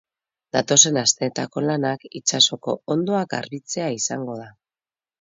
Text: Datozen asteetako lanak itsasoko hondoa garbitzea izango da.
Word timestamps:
Datozen 0.55 0.97
asteetako 1.01 1.63
lanak 1.67 2.07
itsasoko 2.23 2.77
hondoa 2.95 3.23
garbitzea 3.37 3.95
izango 4.03 4.43
da. 4.45 4.53